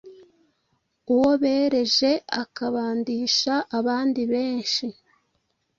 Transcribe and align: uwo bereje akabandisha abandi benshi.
uwo 1.13 1.31
bereje 1.41 2.11
akabandisha 2.41 3.55
abandi 3.77 4.21
benshi. 4.31 4.85